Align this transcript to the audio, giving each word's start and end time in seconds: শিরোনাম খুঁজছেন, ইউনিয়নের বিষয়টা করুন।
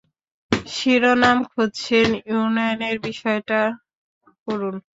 শিরোনাম 0.67 1.37
খুঁজছেন, 1.51 2.07
ইউনিয়নের 2.29 2.97
বিষয়টা 2.99 3.59
করুন। 4.45 4.75